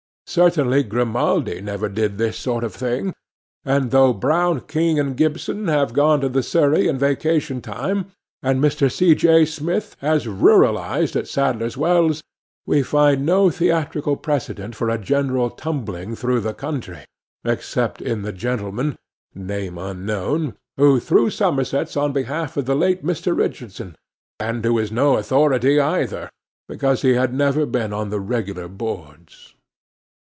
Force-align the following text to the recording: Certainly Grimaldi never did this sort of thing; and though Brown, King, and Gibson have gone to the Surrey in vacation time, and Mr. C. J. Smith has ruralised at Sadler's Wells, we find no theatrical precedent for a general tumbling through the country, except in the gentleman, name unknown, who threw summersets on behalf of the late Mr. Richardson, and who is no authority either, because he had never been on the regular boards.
Certainly 0.27 0.83
Grimaldi 0.83 1.59
never 1.59 1.89
did 1.89 2.17
this 2.17 2.37
sort 2.37 2.63
of 2.63 2.73
thing; 2.73 3.13
and 3.65 3.91
though 3.91 4.13
Brown, 4.13 4.61
King, 4.61 4.97
and 4.97 5.17
Gibson 5.17 5.67
have 5.67 5.91
gone 5.91 6.21
to 6.21 6.29
the 6.29 6.41
Surrey 6.41 6.87
in 6.87 6.97
vacation 6.97 7.59
time, 7.59 8.13
and 8.41 8.63
Mr. 8.63 8.89
C. 8.89 9.13
J. 9.13 9.43
Smith 9.43 9.97
has 9.99 10.27
ruralised 10.27 11.17
at 11.17 11.27
Sadler's 11.27 11.75
Wells, 11.75 12.23
we 12.65 12.81
find 12.81 13.25
no 13.25 13.49
theatrical 13.49 14.15
precedent 14.15 14.73
for 14.73 14.89
a 14.89 14.97
general 14.97 15.49
tumbling 15.49 16.15
through 16.15 16.39
the 16.39 16.53
country, 16.53 17.03
except 17.43 18.01
in 18.01 18.21
the 18.21 18.31
gentleman, 18.31 18.95
name 19.35 19.77
unknown, 19.77 20.55
who 20.77 21.01
threw 21.01 21.29
summersets 21.29 21.97
on 21.97 22.13
behalf 22.13 22.55
of 22.55 22.63
the 22.65 22.75
late 22.75 23.03
Mr. 23.03 23.37
Richardson, 23.37 23.97
and 24.39 24.63
who 24.63 24.79
is 24.79 24.93
no 24.93 25.17
authority 25.17 25.77
either, 25.77 26.29
because 26.69 27.01
he 27.01 27.15
had 27.15 27.33
never 27.33 27.65
been 27.65 27.91
on 27.91 28.09
the 28.11 28.21
regular 28.21 28.69
boards. 28.69 29.55